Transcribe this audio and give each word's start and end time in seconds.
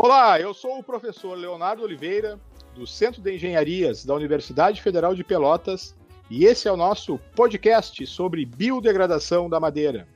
Olá, 0.00 0.40
eu 0.40 0.54
sou 0.54 0.78
o 0.78 0.82
professor 0.82 1.36
Leonardo 1.36 1.82
Oliveira, 1.82 2.38
do 2.72 2.86
Centro 2.86 3.20
de 3.20 3.34
Engenharias 3.34 4.04
da 4.04 4.14
Universidade 4.14 4.80
Federal 4.80 5.12
de 5.12 5.24
Pelotas, 5.24 5.92
e 6.30 6.44
esse 6.44 6.68
é 6.68 6.72
o 6.72 6.76
nosso 6.76 7.18
podcast 7.34 8.06
sobre 8.06 8.46
biodegradação 8.46 9.50
da 9.50 9.58
madeira. 9.58 10.06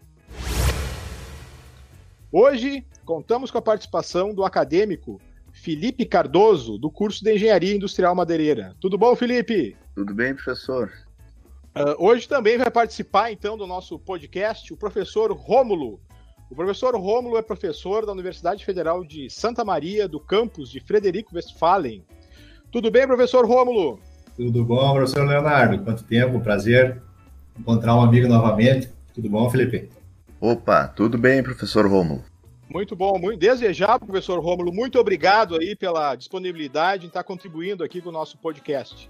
Hoje 2.31 2.87
contamos 3.05 3.51
com 3.51 3.59
a 3.59 3.63
participação 3.63 4.33
do 4.33 4.45
acadêmico 4.45 5.21
Felipe 5.51 6.07
Cardoso, 6.07 6.79
do 6.79 6.89
curso 6.89 7.25
de 7.25 7.35
Engenharia 7.35 7.75
Industrial 7.75 8.15
Madeireira. 8.15 8.77
Tudo 8.81 8.97
bom, 8.97 9.17
Felipe? 9.17 9.77
Tudo 9.97 10.15
bem, 10.15 10.33
professor. 10.33 10.93
Uh, 11.75 11.97
hoje 11.99 12.29
também 12.29 12.57
vai 12.57 12.71
participar, 12.71 13.33
então, 13.33 13.59
do 13.59 13.67
nosso 13.67 13.99
podcast 13.99 14.73
o 14.73 14.77
professor 14.77 15.33
Rômulo. 15.33 16.01
O 16.53 16.55
professor 16.55 16.95
Rômulo 16.95 17.39
é 17.39 17.43
professor 17.43 18.05
da 18.05 18.13
Universidade 18.13 18.63
Federal 18.63 19.03
de 19.03 19.31
Santa 19.31 19.65
Maria, 19.65 20.07
do 20.07 20.21
campus 20.21 20.71
de 20.71 20.81
Frederico 20.81 21.35
Westphalen. 21.35 22.05
Tudo 22.71 22.91
bem, 22.91 23.07
professor 23.07 23.47
Rômulo? 23.47 23.99
Tudo 24.37 24.63
bom, 24.63 24.93
professor 24.93 25.27
Leonardo? 25.27 25.83
Quanto 25.83 26.05
tempo, 26.05 26.39
prazer 26.41 27.01
encontrar 27.59 27.97
um 27.97 28.03
amigo 28.03 28.29
novamente. 28.29 28.91
Tudo 29.15 29.31
bom, 29.31 29.49
Felipe? 29.49 29.89
Opa, 30.39 30.89
tudo 30.89 31.17
bem, 31.17 31.43
professor 31.43 31.87
Rômulo. 31.87 32.23
Muito 32.69 32.95
bom, 32.95 33.19
muito 33.19 33.41
desejado, 33.41 34.05
professor 34.05 34.39
Rômulo. 34.39 34.71
Muito 34.71 34.99
obrigado 34.99 35.57
aí 35.57 35.75
pela 35.75 36.15
disponibilidade 36.15 37.07
em 37.07 37.09
estar 37.09 37.25
contribuindo 37.25 37.83
aqui 37.83 38.03
com 38.03 38.11
o 38.11 38.13
nosso 38.13 38.37
podcast. 38.37 39.09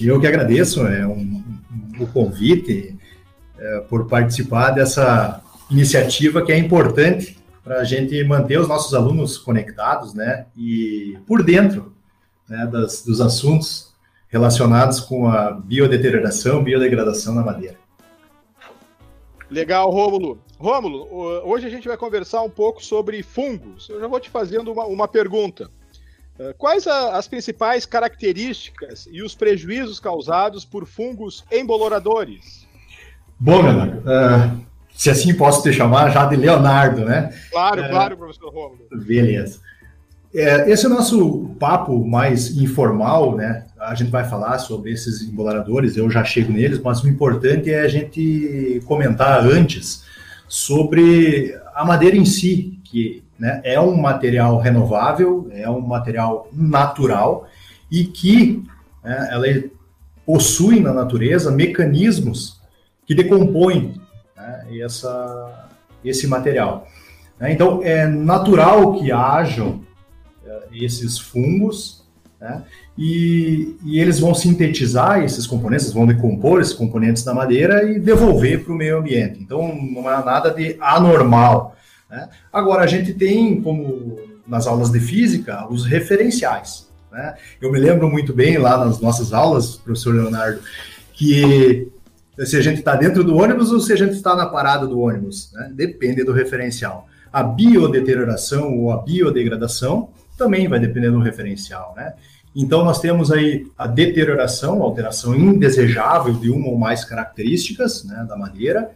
Eu 0.00 0.18
que 0.18 0.26
agradeço 0.26 0.86
é 0.86 1.06
um, 1.06 1.12
um, 1.12 2.02
o 2.02 2.06
convite 2.06 2.96
é, 3.58 3.80
por 3.80 4.08
participar 4.08 4.70
dessa 4.70 5.42
iniciativa 5.70 6.44
que 6.44 6.52
é 6.52 6.58
importante 6.58 7.38
para 7.62 7.80
a 7.80 7.84
gente 7.84 8.22
manter 8.24 8.58
os 8.58 8.68
nossos 8.68 8.94
alunos 8.94 9.38
conectados, 9.38 10.14
né, 10.14 10.46
e 10.56 11.18
por 11.26 11.42
dentro 11.42 11.94
né, 12.48 12.66
das, 12.66 13.04
dos 13.04 13.20
assuntos 13.20 13.94
relacionados 14.28 15.00
com 15.00 15.28
a 15.28 15.50
biodeterioração, 15.52 16.62
biodegradação 16.62 17.34
na 17.34 17.42
madeira. 17.42 17.76
Legal, 19.50 19.90
Rômulo. 19.90 20.38
Rômulo, 20.58 21.08
hoje 21.44 21.66
a 21.66 21.70
gente 21.70 21.88
vai 21.88 21.96
conversar 21.96 22.42
um 22.42 22.50
pouco 22.50 22.84
sobre 22.84 23.22
fungos. 23.22 23.88
Eu 23.88 23.98
já 23.98 24.06
vou 24.06 24.20
te 24.20 24.30
fazendo 24.30 24.72
uma, 24.72 24.84
uma 24.84 25.08
pergunta. 25.08 25.70
Eh, 26.40 26.54
quais 26.56 26.86
a, 26.86 27.18
as 27.18 27.28
principais 27.28 27.84
características 27.84 29.06
e 29.10 29.22
os 29.22 29.34
prejuízos 29.34 30.00
causados 30.00 30.64
por 30.64 30.86
fungos 30.86 31.44
emboloradores? 31.50 32.66
Bom, 33.38 33.62
Leonardo, 33.62 33.98
uh, 33.98 34.66
se 34.94 35.10
assim 35.10 35.34
posso 35.34 35.62
te 35.62 35.72
chamar 35.72 36.10
já 36.10 36.26
de 36.26 36.36
Leonardo, 36.36 37.04
né? 37.04 37.32
Claro, 37.50 37.82
uh, 37.82 37.88
claro, 37.88 38.16
professor 38.16 38.52
Rômulo. 38.52 38.80
Beleza. 38.92 39.60
É, 40.32 40.70
esse 40.70 40.86
é 40.86 40.88
o 40.88 40.92
nosso 40.92 41.50
papo 41.58 42.06
mais 42.06 42.56
informal, 42.56 43.36
né? 43.36 43.66
A 43.80 43.94
gente 43.94 44.10
vai 44.10 44.28
falar 44.28 44.58
sobre 44.58 44.92
esses 44.92 45.22
embolaradores, 45.22 45.96
eu 45.96 46.08
já 46.08 46.22
chego 46.22 46.52
neles, 46.52 46.80
mas 46.80 47.02
o 47.02 47.08
importante 47.08 47.70
é 47.70 47.80
a 47.80 47.88
gente 47.88 48.80
comentar 48.86 49.44
antes 49.44 50.04
sobre 50.46 51.58
a 51.74 51.84
madeira 51.84 52.16
em 52.16 52.24
si, 52.24 52.78
que 52.84 53.24
né, 53.38 53.60
é 53.64 53.80
um 53.80 53.96
material 53.96 54.58
renovável, 54.58 55.48
é 55.52 55.68
um 55.68 55.80
material 55.80 56.48
natural 56.52 57.48
e 57.90 58.04
que 58.04 58.62
né, 59.02 59.28
ela 59.32 59.46
possui 60.26 60.78
na 60.78 60.92
natureza 60.92 61.50
mecanismos 61.50 62.60
que 63.06 63.14
decompõem 63.14 64.00
né, 64.50 64.78
essa, 64.80 65.68
esse 66.04 66.26
material. 66.26 66.86
Né. 67.38 67.52
Então, 67.52 67.80
é 67.82 68.06
natural 68.06 68.94
que 68.98 69.12
hajam 69.12 69.84
esses 70.72 71.18
fungos, 71.18 72.04
né? 72.40 72.62
e, 72.96 73.76
e, 73.84 74.00
eles 74.00 74.18
vão 74.18 74.34
sintetizar 74.34 75.22
esses 75.22 75.46
componentes, 75.46 75.92
vão 75.92 76.06
decompor 76.06 76.60
esses 76.60 76.72
componentes 76.72 77.22
da 77.22 77.34
madeira 77.34 77.84
e 77.84 77.98
devolver 77.98 78.64
para 78.64 78.72
o 78.72 78.76
meio 78.76 78.98
ambiente. 78.98 79.40
Então, 79.40 79.74
não 79.74 80.08
há 80.08 80.24
nada 80.24 80.50
de 80.50 80.76
anormal. 80.80 81.76
Né? 82.08 82.28
Agora, 82.52 82.82
a 82.82 82.86
gente 82.86 83.12
tem, 83.12 83.60
como 83.60 84.18
nas 84.46 84.66
aulas 84.66 84.90
de 84.90 85.00
física, 85.00 85.66
os 85.70 85.84
referenciais. 85.84 86.88
Né? 87.12 87.34
Eu 87.60 87.70
me 87.70 87.78
lembro 87.78 88.08
muito 88.08 88.32
bem 88.32 88.58
lá 88.58 88.84
nas 88.84 89.00
nossas 89.00 89.32
aulas, 89.32 89.76
professor 89.76 90.14
Leonardo, 90.14 90.60
que 91.12 91.88
se 92.44 92.56
a 92.56 92.60
gente 92.62 92.78
está 92.78 92.96
dentro 92.96 93.22
do 93.22 93.36
ônibus 93.36 93.70
ou 93.70 93.80
se 93.80 93.92
a 93.92 93.96
gente 93.96 94.12
está 94.12 94.34
na 94.34 94.46
parada 94.46 94.86
do 94.86 95.00
ônibus, 95.00 95.52
né? 95.52 95.70
depende 95.74 96.24
do 96.24 96.32
referencial. 96.32 97.06
A 97.32 97.42
biodeterioração 97.42 98.76
ou 98.78 98.90
a 98.92 98.98
biodegradação 98.98 100.10
também 100.36 100.68
vai 100.68 100.80
depender 100.80 101.10
do 101.10 101.20
referencial, 101.20 101.94
né? 101.96 102.14
Então, 102.54 102.84
nós 102.84 103.00
temos 103.00 103.30
aí 103.30 103.66
a 103.78 103.86
deterioração, 103.86 104.82
a 104.82 104.84
alteração 104.84 105.36
indesejável 105.36 106.34
de 106.34 106.50
uma 106.50 106.68
ou 106.68 106.76
mais 106.76 107.04
características 107.04 108.02
né, 108.04 108.26
da 108.28 108.36
madeira, 108.36 108.90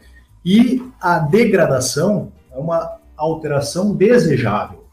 e 0.45 0.83
a 1.01 1.21
degradação 1.21 2.33
é 2.53 2.59
uma 2.59 2.99
alteração 3.17 3.95
desejável. 3.95 4.85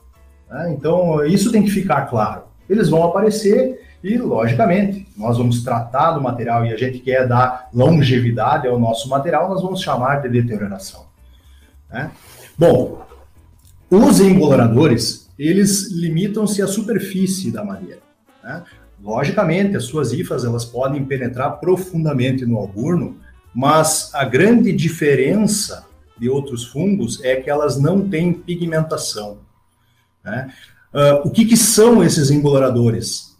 Né? 0.48 0.76
Então, 0.78 1.26
isso 1.26 1.52
tem 1.52 1.64
que 1.64 1.72
ficar 1.72 2.02
claro. 2.06 2.44
Eles 2.70 2.88
vão 2.88 3.04
aparecer 3.04 3.82
e, 4.04 4.18
logicamente, 4.18 5.08
nós 5.16 5.38
vamos 5.38 5.64
tratar 5.64 6.12
do 6.12 6.22
material 6.22 6.66
e 6.66 6.74
a 6.74 6.78
gente 6.78 7.00
quer 7.00 7.28
dar 7.28 7.70
longevidade 7.74 8.68
ao 8.68 8.80
nosso 8.80 9.08
material, 9.08 9.50
nós 9.50 9.62
vamos 9.62 9.82
chamar 9.82 10.22
de 10.22 10.30
deterioração. 10.30 11.06
Né? 11.90 12.10
Bom, 12.58 13.06
os 13.90 14.20
emboloradores, 14.20 15.30
eles 15.38 15.92
limitam-se 15.92 16.62
à 16.62 16.68
superfície 16.68 17.52
da 17.52 17.64
madeira. 17.64 18.00
Né? 18.44 18.64
Logicamente, 19.04 19.76
as 19.76 19.84
suas 19.84 20.14
hifas 20.14 20.46
elas 20.46 20.66
podem 20.66 21.04
penetrar 21.06 21.60
profundamente 21.60 22.46
no 22.46 22.58
alburno, 22.58 23.18
mas 23.54 24.10
a 24.14 24.24
grande 24.24 24.72
diferença 24.72 25.86
de 26.18 26.30
outros 26.30 26.66
fungos 26.66 27.24
é 27.24 27.36
que 27.36 27.50
elas 27.50 27.80
não 27.80 28.08
têm 28.08 28.32
pigmentação. 28.32 29.40
Né? 30.24 30.54
Uh, 30.94 31.28
o 31.28 31.32
que, 31.32 31.46
que, 31.46 31.58
são 31.58 32.04
esses 32.04 32.30
emboloradores? 32.30 33.31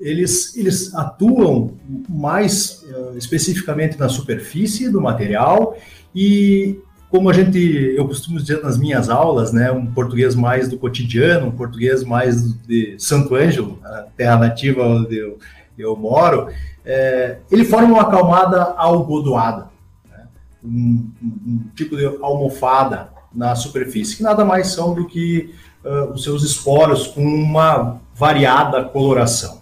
Eles, 0.00 0.56
eles 0.56 0.94
atuam 0.94 1.72
mais 2.08 2.84
uh, 2.84 3.16
especificamente 3.16 3.98
na 3.98 4.08
superfície 4.08 4.88
do 4.88 5.00
material 5.00 5.76
e 6.14 6.78
como 7.10 7.30
a 7.30 7.32
gente, 7.32 7.58
eu 7.96 8.06
costumo 8.06 8.38
dizer 8.38 8.62
nas 8.62 8.76
minhas 8.76 9.08
aulas, 9.08 9.52
né, 9.52 9.72
um 9.72 9.86
português 9.86 10.34
mais 10.34 10.68
do 10.68 10.78
cotidiano, 10.78 11.46
um 11.46 11.50
português 11.50 12.04
mais 12.04 12.52
de 12.66 12.96
Santo 12.98 13.34
Ângelo, 13.34 13.78
a 13.82 14.06
terra 14.16 14.36
nativa 14.36 14.86
onde 14.86 15.16
eu, 15.16 15.38
eu 15.78 15.96
moro, 15.96 16.48
é, 16.84 17.38
ele 17.50 17.64
forma 17.64 17.94
uma 17.94 18.10
calmada 18.10 18.74
algodoada, 18.76 19.70
né, 20.10 20.26
um, 20.62 21.10
um, 21.22 21.60
tipo 21.74 21.96
de 21.96 22.04
almofada 22.20 23.08
na 23.34 23.54
superfície, 23.54 24.16
que 24.16 24.22
nada 24.22 24.44
mais 24.44 24.68
são 24.68 24.94
do 24.94 25.06
que 25.06 25.54
uh, 25.84 26.12
os 26.12 26.22
seus 26.22 26.42
esporos 26.42 27.06
com 27.06 27.22
uma 27.22 28.00
variada 28.14 28.84
coloração. 28.84 29.57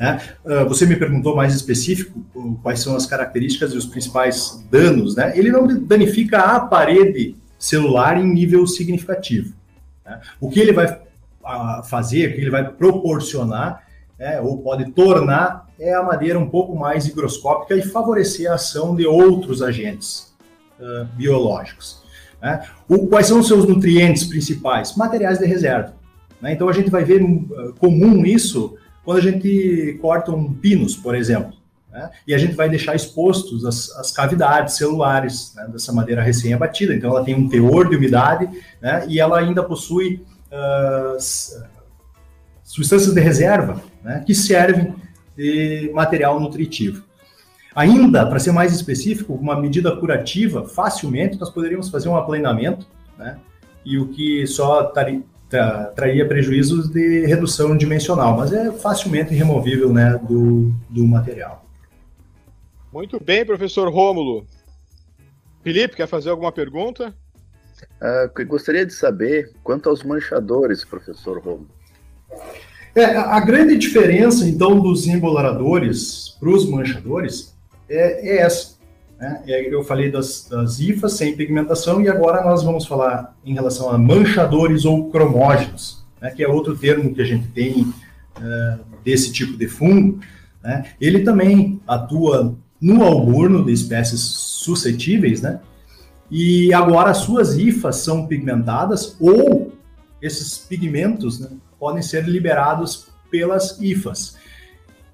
Né? 0.00 0.18
Uh, 0.42 0.66
você 0.66 0.86
me 0.86 0.96
perguntou 0.96 1.36
mais 1.36 1.54
específico 1.54 2.24
quais 2.62 2.80
são 2.80 2.96
as 2.96 3.04
características 3.04 3.74
e 3.74 3.76
os 3.76 3.84
principais 3.84 4.64
danos. 4.70 5.14
Né? 5.14 5.38
Ele 5.38 5.52
não 5.52 5.66
danifica 5.66 6.38
a 6.38 6.60
parede 6.60 7.36
celular 7.58 8.18
em 8.18 8.26
nível 8.26 8.66
significativo. 8.66 9.52
Né? 10.02 10.18
O 10.40 10.48
que 10.48 10.58
ele 10.58 10.72
vai 10.72 10.86
uh, 10.86 11.84
fazer, 11.84 12.30
o 12.30 12.34
que 12.34 12.40
ele 12.40 12.50
vai 12.50 12.66
proporcionar, 12.66 13.84
né, 14.18 14.40
ou 14.40 14.58
pode 14.58 14.90
tornar, 14.92 15.68
é 15.78 15.94
a 15.94 16.02
madeira 16.02 16.38
um 16.38 16.48
pouco 16.48 16.74
mais 16.74 17.06
higroscópica 17.06 17.74
e 17.74 17.82
favorecer 17.82 18.50
a 18.50 18.54
ação 18.54 18.96
de 18.96 19.06
outros 19.06 19.62
agentes 19.62 20.34
uh, 20.78 21.04
biológicos. 21.14 22.02
Né? 22.40 22.66
O, 22.88 23.06
quais 23.06 23.26
são 23.26 23.40
os 23.40 23.46
seus 23.46 23.66
nutrientes 23.66 24.24
principais? 24.24 24.96
Materiais 24.96 25.38
de 25.38 25.44
reserva. 25.44 25.94
Né? 26.40 26.54
Então 26.54 26.70
a 26.70 26.72
gente 26.72 26.90
vai 26.90 27.04
ver 27.04 27.20
comum 27.78 28.24
isso 28.24 28.78
quando 29.04 29.18
a 29.18 29.22
gente 29.22 29.98
corta 30.00 30.30
um 30.30 30.52
pinus, 30.52 30.96
por 30.96 31.14
exemplo, 31.14 31.52
né, 31.90 32.10
e 32.26 32.34
a 32.34 32.38
gente 32.38 32.54
vai 32.54 32.68
deixar 32.68 32.94
expostos 32.94 33.64
as, 33.64 33.90
as 33.96 34.12
cavidades 34.12 34.76
celulares 34.76 35.52
né, 35.56 35.66
dessa 35.72 35.92
madeira 35.92 36.22
recém-abatida. 36.22 36.94
Então, 36.94 37.10
ela 37.10 37.24
tem 37.24 37.34
um 37.34 37.48
teor 37.48 37.88
de 37.88 37.96
umidade 37.96 38.48
né, 38.80 39.04
e 39.08 39.18
ela 39.18 39.38
ainda 39.38 39.62
possui 39.62 40.24
uh, 40.52 41.16
substâncias 42.62 43.12
de 43.12 43.20
reserva 43.20 43.82
né, 44.04 44.22
que 44.24 44.34
servem 44.34 44.94
de 45.36 45.90
material 45.92 46.38
nutritivo. 46.38 47.04
Ainda, 47.74 48.26
para 48.26 48.38
ser 48.38 48.52
mais 48.52 48.72
específico, 48.72 49.34
uma 49.34 49.58
medida 49.60 49.94
curativa, 49.96 50.68
facilmente 50.68 51.38
nós 51.38 51.50
poderíamos 51.50 51.88
fazer 51.88 52.08
um 52.08 52.16
aplanamento, 52.16 52.86
né, 53.18 53.38
e 53.84 53.98
o 53.98 54.08
que 54.08 54.46
só 54.46 54.84
tra 55.50 55.86
traria 55.96 56.26
prejuízos 56.26 56.88
de 56.88 57.26
redução 57.26 57.76
dimensional, 57.76 58.36
mas 58.36 58.52
é 58.52 58.72
facilmente 58.72 59.34
removível 59.34 59.92
né, 59.92 60.18
do, 60.22 60.72
do 60.88 61.06
material. 61.06 61.66
Muito 62.92 63.22
bem, 63.22 63.44
professor 63.44 63.92
Rômulo. 63.92 64.46
Felipe, 65.62 65.96
quer 65.96 66.06
fazer 66.06 66.30
alguma 66.30 66.50
pergunta? 66.50 67.14
Uh, 68.00 68.46
gostaria 68.46 68.86
de 68.86 68.94
saber 68.94 69.52
quanto 69.62 69.88
aos 69.88 70.02
manchadores, 70.02 70.84
professor 70.84 71.38
Rômulo. 71.38 71.68
É, 72.94 73.04
a 73.04 73.38
grande 73.40 73.76
diferença, 73.76 74.48
então, 74.48 74.80
dos 74.80 75.06
embolaradores 75.06 76.36
para 76.40 76.48
os 76.48 76.68
manchadores 76.68 77.54
é, 77.88 78.28
é 78.28 78.38
essa. 78.38 78.79
Né? 79.20 79.42
Eu 79.46 79.84
falei 79.84 80.10
das, 80.10 80.48
das 80.50 80.80
IFAs 80.80 81.12
sem 81.12 81.36
pigmentação 81.36 82.00
e 82.00 82.08
agora 82.08 82.42
nós 82.42 82.62
vamos 82.62 82.86
falar 82.86 83.36
em 83.44 83.52
relação 83.52 83.90
a 83.90 83.98
manchadores 83.98 84.86
ou 84.86 85.10
cromógenos, 85.10 86.02
né? 86.20 86.30
que 86.30 86.42
é 86.42 86.48
outro 86.48 86.74
termo 86.74 87.14
que 87.14 87.20
a 87.20 87.26
gente 87.26 87.46
tem 87.48 87.82
uh, 87.82 88.80
desse 89.04 89.30
tipo 89.30 89.58
de 89.58 89.68
fungo. 89.68 90.20
Né? 90.64 90.86
Ele 90.98 91.20
também 91.20 91.78
atua 91.86 92.56
no 92.80 93.04
alburno 93.04 93.62
de 93.62 93.72
espécies 93.72 94.20
suscetíveis, 94.22 95.42
né? 95.42 95.60
E 96.30 96.72
agora 96.72 97.10
as 97.10 97.18
suas 97.18 97.58
IFAs 97.58 97.96
são 97.96 98.26
pigmentadas 98.26 99.16
ou 99.20 99.72
esses 100.22 100.56
pigmentos 100.58 101.40
né, 101.40 101.48
podem 101.78 102.02
ser 102.02 102.24
liberados 102.26 103.08
pelas 103.30 103.78
IFAs. 103.80 104.36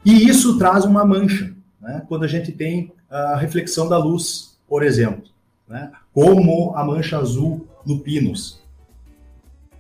E 0.05 0.29
isso 0.29 0.59
traz 0.59 0.85
uma 0.85 1.05
mancha, 1.05 1.55
né, 1.81 2.03
quando 2.07 2.25
a 2.25 2.29
gente 2.29 2.53
tem 2.53 2.93
a 3.11 3.37
reflexão 3.37 3.89
da 3.89 3.99
luz, 3.99 4.59
por 4.69 4.83
exemplo, 4.83 5.25
né, 5.69 5.91
como 6.13 6.75
a 6.77 6.85
mancha 6.85 7.19
azul 7.19 7.67
lupinos. 7.85 8.61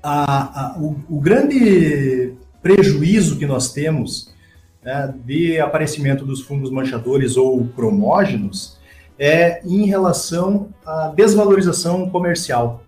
A, 0.03 0.75
a, 0.75 0.79
o, 0.79 0.97
o, 1.09 1.21
grande 1.21 2.33
prejuízo 2.63 3.39
que 3.39 3.47
nós 3.47 3.73
temos 3.73 4.33
né, 4.83 5.13
de 5.25 5.59
aparecimento 5.59 6.25
dos 6.25 6.43
fungos 6.43 6.71
manchadores 6.71 7.37
ou 7.37 7.67
cromógenos 7.69 8.79
é 9.19 9.61
em 9.67 9.87
relação 9.87 10.69
à 10.85 11.09
desvalorização 11.09 12.09
comercial. 12.09 12.85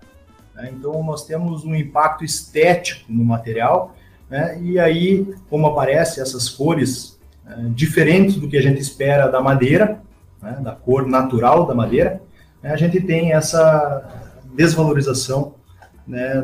Né? 0.55 0.73
Então, 0.73 1.03
nós 1.03 1.25
temos 1.25 1.65
um 1.65 1.75
impacto 1.75 2.25
estético 2.25 3.13
no 3.13 3.25
material, 3.25 3.97
né? 4.31 4.61
e 4.63 4.79
aí, 4.79 5.27
como 5.51 5.67
aparecem 5.67 6.23
essas 6.23 6.49
cores 6.49 7.19
é, 7.47 7.55
diferentes 7.71 8.37
do 8.37 8.49
que 8.49 8.57
a 8.57 8.63
gente 8.63 8.81
espera 8.81 9.27
da 9.27 9.41
madeira, 9.41 10.01
né? 10.43 10.59
da 10.63 10.73
cor 10.73 11.07
natural 11.07 11.67
da 11.67 11.75
madeira, 11.75 12.21
né? 12.63 12.71
a 12.73 12.77
gente 12.77 13.01
tem 13.01 13.33
essa 13.33 14.03
desvalorização 14.55 15.55
né, 16.07 16.43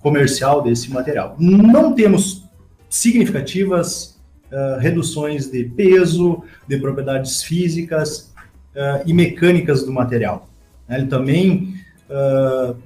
comercial 0.00 0.62
desse 0.62 0.90
material. 0.90 1.36
Não 1.38 1.94
temos 1.94 2.44
significativas 2.90 4.18
uh, 4.50 4.80
reduções 4.80 5.50
de 5.50 5.64
peso, 5.64 6.42
de 6.66 6.76
propriedades 6.78 7.42
físicas 7.42 8.32
uh, 8.74 9.02
e 9.06 9.12
mecânicas 9.12 9.84
do 9.84 9.92
material. 9.92 10.48
Ele 10.88 11.06
também 11.06 11.74
uh, 12.10 12.76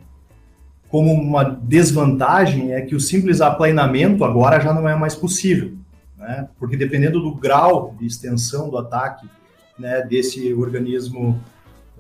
como 0.88 1.10
uma 1.10 1.42
desvantagem 1.42 2.74
é 2.74 2.82
que 2.82 2.94
o 2.94 3.00
simples 3.00 3.40
aplanamento 3.40 4.24
agora 4.24 4.60
já 4.60 4.74
não 4.74 4.86
é 4.86 4.94
mais 4.94 5.14
possível, 5.14 5.72
né? 6.18 6.48
porque 6.58 6.76
dependendo 6.76 7.18
do 7.18 7.34
grau 7.34 7.94
de 7.98 8.04
extensão 8.04 8.68
do 8.68 8.76
ataque 8.76 9.26
né, 9.82 10.00
desse 10.02 10.54
organismo 10.54 11.42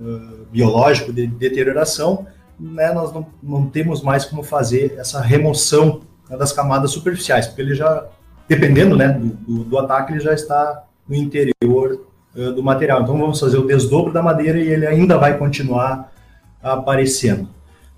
uh, 0.00 0.46
biológico 0.52 1.12
de 1.12 1.26
deterioração, 1.26 2.26
né, 2.58 2.92
nós 2.92 3.12
não, 3.12 3.26
não, 3.42 3.66
temos 3.66 4.02
mais 4.02 4.24
como 4.24 4.44
fazer 4.44 4.94
essa 4.96 5.20
remoção 5.20 6.02
né, 6.30 6.36
das 6.36 6.52
camadas 6.52 6.92
superficiais, 6.92 7.48
porque 7.48 7.60
ele 7.60 7.74
já, 7.74 8.06
dependendo 8.48 8.96
né, 8.96 9.08
do, 9.08 9.64
do, 9.64 9.78
ataque, 9.78 10.12
ele 10.12 10.20
já 10.20 10.32
está 10.32 10.84
no 11.08 11.16
interior 11.16 12.06
uh, 12.36 12.52
do 12.52 12.62
material. 12.62 13.02
Então 13.02 13.18
vamos 13.18 13.40
fazer 13.40 13.58
o 13.58 13.66
desdobro 13.66 14.12
da 14.12 14.22
madeira 14.22 14.58
e 14.58 14.68
ele 14.68 14.86
ainda 14.86 15.18
vai 15.18 15.36
continuar 15.36 16.12
aparecendo. 16.62 17.48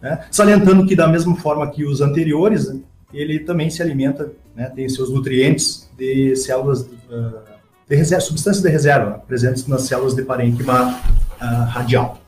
Né? 0.01 0.25
Salientando 0.31 0.87
que, 0.87 0.97
da 0.97 1.07
mesma 1.07 1.37
forma 1.37 1.71
que 1.71 1.85
os 1.85 2.01
anteriores, 2.01 2.75
ele 3.13 3.41
também 3.41 3.69
se 3.69 3.83
alimenta, 3.83 4.33
né, 4.57 4.73
tem 4.75 4.89
seus 4.89 5.11
nutrientes 5.11 5.91
de 5.99 6.35
células 6.37 6.81
uh, 6.81 7.54
de 7.89 7.97
reserva, 7.97 8.25
substâncias 8.25 8.63
de 8.63 8.71
reserva, 8.71 9.23
presentes 9.27 9.67
nas 9.67 9.83
células 9.83 10.15
de 10.15 10.23
parênquima 10.23 11.01
uh, 11.41 11.45
radial. 11.69 12.21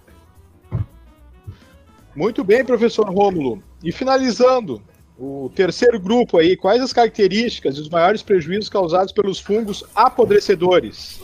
Muito 2.14 2.42
bem, 2.42 2.64
professor 2.64 3.08
Rômulo. 3.08 3.62
E 3.82 3.92
finalizando, 3.92 4.80
o 5.18 5.50
terceiro 5.54 5.98
grupo 6.00 6.38
aí, 6.38 6.56
quais 6.56 6.82
as 6.82 6.92
características 6.92 7.76
e 7.76 7.80
os 7.80 7.88
maiores 7.88 8.22
prejuízos 8.22 8.68
causados 8.68 9.12
pelos 9.12 9.38
fungos 9.38 9.84
apodrecedores? 9.94 11.20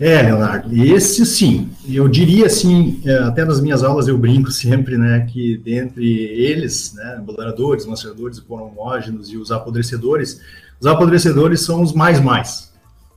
É, 0.00 0.22
Leonardo, 0.22 0.72
esse 0.72 1.26
sim, 1.26 1.70
eu 1.88 2.06
diria 2.06 2.46
assim, 2.46 3.00
é, 3.04 3.14
até 3.18 3.44
nas 3.44 3.60
minhas 3.60 3.82
aulas 3.82 4.06
eu 4.06 4.16
brinco 4.16 4.50
sempre, 4.52 4.96
né, 4.96 5.26
que 5.28 5.58
dentre 5.58 6.06
eles, 6.06 6.94
né, 6.94 7.20
bolaradores, 7.24 7.84
maceradores, 7.84 8.40
e 9.28 9.36
os 9.36 9.50
apodrecedores, 9.50 10.40
os 10.80 10.86
apodrecedores 10.86 11.62
são 11.62 11.82
os 11.82 11.92
mais 11.92 12.20
mais, 12.20 12.67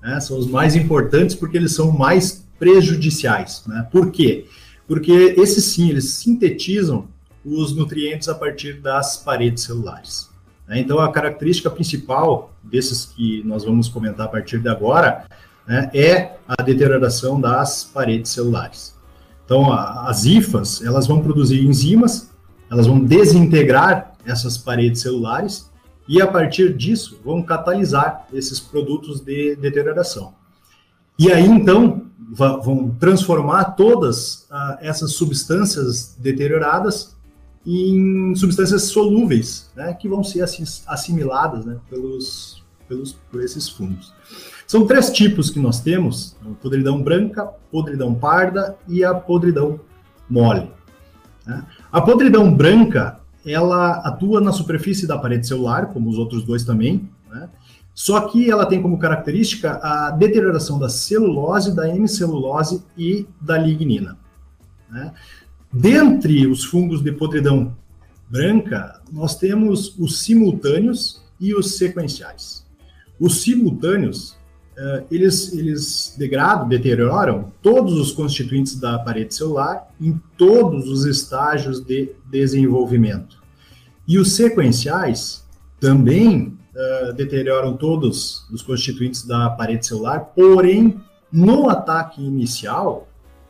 né, 0.02 0.20
são 0.20 0.38
os 0.38 0.48
mais 0.48 0.76
importantes 0.76 1.36
porque 1.36 1.58
eles 1.58 1.74
são 1.74 1.92
mais 1.92 2.46
prejudiciais, 2.58 3.64
né, 3.68 3.88
por 3.92 4.12
quê? 4.12 4.46
Porque 4.88 5.36
esses 5.38 5.66
sim, 5.66 5.90
eles 5.90 6.10
sintetizam 6.16 7.08
os 7.46 7.76
nutrientes 7.76 8.28
a 8.28 8.36
partir 8.36 8.82
das 8.82 9.18
paredes 9.18 9.64
celulares. 9.64 10.30
Né? 10.68 10.80
Então, 10.80 11.00
a 11.00 11.12
característica 11.12 11.70
principal 11.70 12.54
desses 12.64 13.06
que 13.06 13.42
nós 13.44 13.64
vamos 13.64 13.88
comentar 13.88 14.26
a 14.28 14.30
partir 14.30 14.60
de 14.60 14.70
agora 14.70 15.26
né, 15.68 15.90
é 15.94 16.36
a 16.48 16.62
deterioração 16.62 17.40
das 17.40 17.84
paredes 17.84 18.32
celulares. 18.32 18.96
Então, 19.46 19.72
a, 19.72 20.10
as 20.10 20.26
IFAs, 20.26 20.82
elas 20.84 21.08
vão 21.08 21.22
produzir 21.22 21.64
enzimas, 21.64 22.30
elas 22.70 22.88
vão 22.88 23.00
desintegrar 23.00 24.14
essas 24.26 24.58
paredes 24.58 25.02
celulares 25.02 25.71
e, 26.08 26.22
a 26.22 26.28
partir 26.28 26.74
disso, 26.76 27.20
vão 27.24 27.42
catalisar 27.42 28.28
esses 28.34 28.60
produtos 28.60 29.22
de 29.22 29.56
deterioração. 29.56 30.34
E 31.18 31.32
aí, 31.32 31.46
então, 31.46 32.08
vão 32.30 32.96
transformar 33.00 33.76
todas 33.76 34.48
uh, 34.50 34.78
essas 34.80 35.14
substâncias 35.14 36.16
deterioradas 36.18 37.16
em 37.66 38.34
substâncias 38.36 38.84
solúveis, 38.84 39.70
né, 39.76 39.94
que 39.94 40.08
vão 40.08 40.24
ser 40.24 40.44
assimiladas 40.88 41.66
né, 41.66 41.78
pelos, 41.90 42.64
pelos, 42.88 43.14
por 43.30 43.44
esses 43.44 43.70
fungos. 43.70 44.14
São 44.66 44.88
três 44.88 45.12
tipos 45.12 45.50
que 45.50 45.60
nós 45.60 45.80
temos: 45.80 46.36
a 46.44 46.50
podridão 46.62 47.02
branca, 47.02 47.46
podridão 47.72 48.16
parda 48.16 48.78
e 48.88 49.04
a 49.04 49.14
podridão 49.14 49.80
mole. 50.30 50.72
Né? 51.46 51.66
A 51.92 52.02
podridão 52.02 52.52
branca 52.52 53.21
ela 53.46 53.94
atua 53.98 54.40
na 54.40 54.52
superfície 54.52 55.08
da 55.08 55.18
parede 55.18 55.48
celular, 55.48 55.88
como 55.88 56.10
os 56.10 56.18
outros 56.18 56.44
dois 56.44 56.64
também, 56.64 57.10
né? 57.30 57.50
só 57.94 58.22
que 58.28 58.50
ela 58.50 58.66
tem 58.66 58.82
como 58.82 58.98
característica 58.98 59.80
a 59.84 60.12
deterioração 60.12 60.80
da 60.80 60.90
celulose, 60.90 61.76
da 61.76 61.90
hemicelulose 61.90 62.84
e 62.98 63.26
da 63.40 63.58
lignina. 63.58 64.18
Né? 64.90 65.12
Dentre 65.72 66.48
os 66.48 66.64
fungos 66.64 67.02
de 67.02 67.12
podridão 67.12 67.76
branca, 68.30 69.02
nós 69.12 69.36
temos 69.36 69.98
os 70.00 70.20
simultâneos 70.20 71.22
e 71.40 71.54
os 71.54 71.78
sequenciais. 71.78 72.66
Os 73.20 73.42
simultâneos 73.42 74.38
eles, 75.10 75.54
eles 75.54 76.16
degradam, 76.18 76.68
deterioram 76.68 77.52
todos 77.62 77.94
os 77.94 78.12
constituintes 78.12 78.80
da 78.80 79.00
parede 79.00 79.36
celular 79.36 79.88
em 80.00 80.20
todos 80.38 80.88
os 80.88 81.06
estágios 81.06 81.82
de 81.82 82.12
desenvolvimento. 82.30 83.42
E 84.08 84.18
os 84.18 84.34
sequenciais 84.34 85.46
também 85.80 86.58
uh, 86.76 87.14
deterioram 87.14 87.76
todos 87.76 88.48
os 88.52 88.62
constituintes 88.62 89.26
da 89.26 89.50
parede 89.50 89.86
celular, 89.86 90.32
porém, 90.36 91.00
no 91.32 91.70
ataque 91.70 92.22
inicial, 92.24 93.08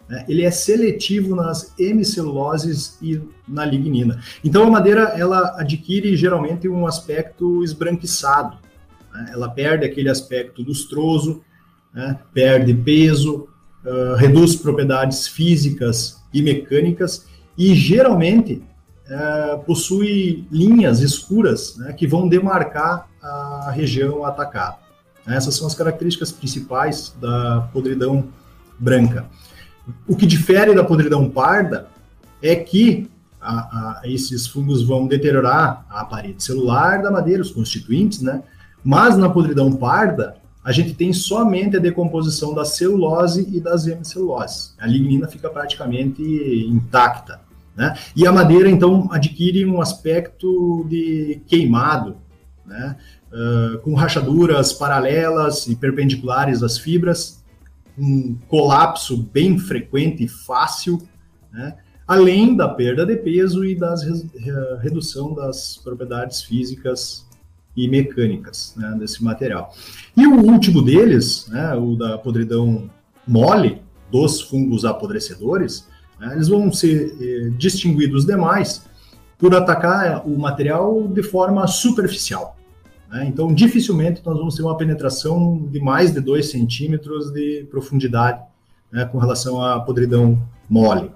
né, 0.08 0.26
ele 0.28 0.44
é 0.44 0.52
seletivo 0.52 1.36
nas 1.36 1.74
hemiceluloses 1.80 2.98
e 3.02 3.22
na 3.48 3.66
lignina. 3.66 4.20
Então, 4.44 4.64
a 4.64 4.70
madeira 4.70 5.14
ela 5.18 5.56
adquire 5.58 6.16
geralmente 6.16 6.68
um 6.68 6.86
aspecto 6.86 7.64
esbranquiçado, 7.64 8.58
né? 9.14 9.32
Ela 9.34 9.50
perde 9.50 9.86
aquele 9.86 10.10
aspecto 10.10 10.62
lustroso, 10.62 11.42
né? 11.94 12.20
perde 12.34 12.74
peso, 12.74 13.48
uh, 13.86 14.16
reduz 14.16 14.56
propriedades 14.56 15.28
físicas 15.28 16.22
e 16.34 16.42
mecânicas 16.42 17.28
e 17.58 17.76
geralmente 17.76 18.64
uh, 19.08 19.60
possui 19.64 20.48
linhas 20.52 21.02
escuras 21.02 21.78
né? 21.78 21.94
que 21.94 22.08
vão 22.08 22.28
demarcar 22.28 23.08
a 23.22 23.72
região 23.72 24.26
atacada. 24.26 24.78
Essas 25.28 25.56
são 25.56 25.68
as 25.68 25.76
características 25.76 26.32
principais 26.32 27.16
da 27.22 27.70
podridão 27.72 28.30
branca. 28.80 29.28
O 30.08 30.16
que 30.16 30.26
difere 30.26 30.74
da 30.74 30.84
podridão 30.84 31.30
parda 31.30 31.88
é 32.42 32.56
que 32.56 33.10
a, 33.40 34.00
a, 34.02 34.02
esses 34.06 34.48
fungos 34.48 34.84
vão 34.84 35.08
deteriorar 35.08 35.86
a 35.90 36.06
parede 36.06 36.44
celular 36.44 37.02
da 37.02 37.12
madeira, 37.12 37.42
os 37.42 37.52
constituintes, 37.52 38.22
né? 38.22 38.44
Mas 38.84 39.18
na 39.18 39.30
podridão 39.30 39.72
parda, 39.74 40.36
a 40.64 40.72
gente 40.72 40.94
tem 40.94 41.12
somente 41.12 41.78
a 41.78 41.80
decomposição 41.80 42.54
da 42.54 42.64
celulose 42.64 43.48
e 43.52 43.60
das 43.60 43.88
hemiceluloses. 43.88 44.76
A 44.80 44.86
lignina 44.86 45.28
fica 45.28 45.50
praticamente 45.50 46.22
intacta. 46.68 47.42
Né? 47.76 47.98
E 48.16 48.28
a 48.28 48.32
madeira, 48.32 48.70
então, 48.70 49.08
adquire 49.12 49.66
um 49.66 49.82
aspecto 49.82 50.86
de 50.88 51.42
queimado, 51.48 52.18
né? 52.66 52.96
uh, 53.32 53.80
com 53.80 53.96
rachaduras 53.96 54.72
paralelas 54.72 55.68
e 55.68 55.76
perpendiculares 55.76 56.62
às 56.62 56.78
fibras, 56.78 57.44
um 57.98 58.38
colapso 58.48 59.18
bem 59.18 59.58
frequente 59.58 60.24
e 60.24 60.28
fácil, 60.28 61.02
né? 61.52 61.76
além 62.08 62.56
da 62.56 62.68
perda 62.68 63.06
de 63.06 63.16
peso 63.16 63.66
e 63.66 63.74
da 63.74 63.96
redução 64.82 65.34
das 65.34 65.78
propriedades 65.78 66.44
físicas 66.44 67.26
e 67.76 67.88
mecânicas 67.88 68.74
né, 68.78 68.96
desse 69.00 69.24
material. 69.24 69.74
E 70.16 70.28
o 70.28 70.36
último 70.46 70.82
deles, 70.82 71.48
né, 71.50 71.74
o 71.76 71.96
da 71.96 72.18
podridão 72.18 72.90
mole, 73.28 73.82
dos 74.12 74.42
fungos 74.42 74.84
apodrecedores, 74.84 75.88
né, 76.20 76.34
eles 76.34 76.50
vão 76.50 76.72
ser 76.72 77.16
eh, 77.20 77.50
distinguidos 77.58 78.26
demais 78.26 78.86
por 79.38 79.56
atacar 79.56 80.28
o 80.28 80.38
material 80.38 81.08
de 81.08 81.24
forma 81.24 81.66
superficial. 81.66 82.58
Né? 83.10 83.26
Então, 83.26 83.54
dificilmente 83.54 84.22
nós 84.26 84.38
vamos 84.38 84.56
ter 84.56 84.64
uma 84.64 84.78
penetração 84.78 85.66
de 85.72 85.80
mais 85.80 86.12
de 86.14 86.20
2 86.20 86.52
centímetros 86.52 87.32
de 87.32 87.66
profundidade 87.72 88.42
né, 88.92 89.06
com 89.06 89.18
relação 89.18 89.64
à 89.64 89.80
podridão 89.80 90.42
mole. 90.70 91.10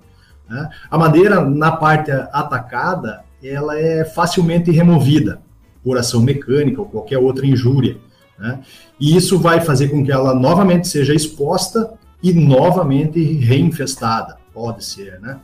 Né? 0.49 0.69
A 0.89 0.97
madeira, 0.97 1.41
na 1.41 1.73
parte 1.73 2.11
atacada, 2.11 3.25
ela 3.43 3.77
é 3.77 4.05
facilmente 4.05 4.71
removida 4.71 5.44
por 5.85 5.99
ação 5.99 6.23
mecânica 6.23 6.81
ou 6.81 6.87
qualquer 6.87 7.19
outra 7.19 7.45
injúria. 7.45 7.97
Né? 8.39 8.59
E 8.99 9.15
isso 9.15 9.37
vai 9.37 9.61
fazer 9.61 9.89
com 9.89 10.03
que 10.03 10.11
ela 10.11 10.33
novamente 10.33 10.87
seja 10.87 11.13
exposta 11.13 11.93
e 12.23 12.33
novamente 12.33 13.21
reinfestada, 13.21 14.37
pode 14.51 14.83
ser, 14.83 15.19
né? 15.21 15.39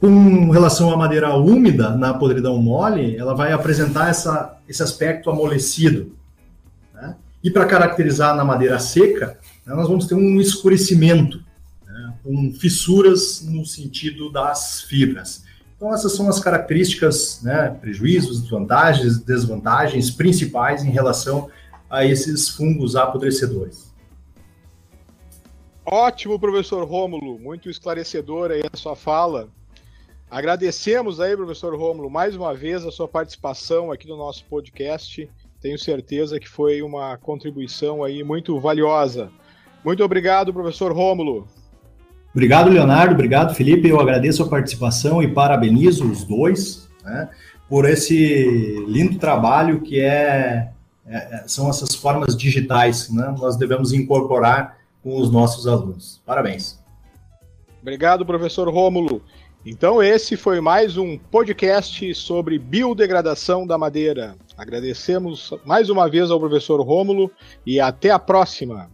Com 0.00 0.50
relação 0.50 0.90
à 0.90 0.96
madeira 0.96 1.36
úmida, 1.36 1.90
na 1.90 2.14
podridão 2.14 2.56
mole, 2.56 3.16
ela 3.16 3.34
vai 3.34 3.52
apresentar 3.52 4.08
essa, 4.08 4.58
esse 4.66 4.82
aspecto 4.82 5.28
amolecido. 5.28 6.16
Né? 6.94 7.14
E 7.44 7.50
para 7.50 7.66
caracterizar 7.66 8.34
na 8.34 8.42
madeira 8.42 8.78
seca, 8.78 9.38
né, 9.64 9.74
nós 9.74 9.86
vamos 9.86 10.06
ter 10.06 10.14
um 10.14 10.40
escurecimento, 10.40 11.44
né? 11.86 12.14
com 12.24 12.50
fissuras 12.54 13.42
no 13.42 13.66
sentido 13.66 14.32
das 14.32 14.80
fibras. 14.84 15.44
Então, 15.80 15.94
essas 15.94 16.12
são 16.12 16.28
as 16.28 16.38
características, 16.38 17.40
né, 17.42 17.74
prejuízos, 17.80 18.46
vantagens, 18.46 19.18
desvantagens 19.18 20.10
principais 20.10 20.84
em 20.84 20.90
relação 20.90 21.48
a 21.88 22.04
esses 22.04 22.50
fungos 22.50 22.96
apodrecedores. 22.96 23.90
Ótimo, 25.82 26.38
professor 26.38 26.86
Rômulo, 26.86 27.38
muito 27.38 27.70
esclarecedor 27.70 28.50
aí 28.50 28.62
a 28.70 28.76
sua 28.76 28.94
fala. 28.94 29.48
Agradecemos 30.30 31.18
aí, 31.18 31.34
professor 31.34 31.74
Rômulo, 31.74 32.10
mais 32.10 32.36
uma 32.36 32.52
vez 32.52 32.84
a 32.84 32.92
sua 32.92 33.08
participação 33.08 33.90
aqui 33.90 34.06
no 34.06 34.18
nosso 34.18 34.44
podcast. 34.44 35.30
Tenho 35.62 35.78
certeza 35.78 36.38
que 36.38 36.46
foi 36.46 36.82
uma 36.82 37.16
contribuição 37.16 38.04
aí 38.04 38.22
muito 38.22 38.60
valiosa. 38.60 39.32
Muito 39.82 40.04
obrigado, 40.04 40.52
professor 40.52 40.92
Rômulo. 40.92 41.48
Obrigado, 42.32 42.70
Leonardo. 42.70 43.14
Obrigado, 43.14 43.54
Felipe. 43.54 43.88
Eu 43.88 44.00
agradeço 44.00 44.42
a 44.42 44.48
participação 44.48 45.22
e 45.22 45.28
parabenizo 45.28 46.10
os 46.10 46.24
dois 46.24 46.88
né, 47.04 47.28
por 47.68 47.88
esse 47.88 48.84
lindo 48.86 49.18
trabalho 49.18 49.80
que 49.80 50.00
é, 50.00 50.70
é, 51.06 51.16
é, 51.16 51.44
são 51.46 51.68
essas 51.68 51.94
formas 51.94 52.36
digitais. 52.36 53.10
Né, 53.10 53.34
nós 53.38 53.56
devemos 53.56 53.92
incorporar 53.92 54.78
com 55.02 55.18
os 55.18 55.30
nossos 55.30 55.66
alunos. 55.66 56.22
Parabéns. 56.24 56.78
Obrigado, 57.82 58.24
professor 58.24 58.68
Rômulo. 58.68 59.22
Então, 59.64 60.02
esse 60.02 60.36
foi 60.36 60.58
mais 60.58 60.96
um 60.96 61.18
podcast 61.18 62.14
sobre 62.14 62.58
biodegradação 62.58 63.66
da 63.66 63.76
madeira. 63.76 64.34
Agradecemos 64.56 65.52
mais 65.66 65.90
uma 65.90 66.08
vez 66.08 66.30
ao 66.30 66.40
professor 66.40 66.80
Rômulo 66.80 67.30
e 67.66 67.78
até 67.78 68.10
a 68.10 68.18
próxima. 68.18 68.90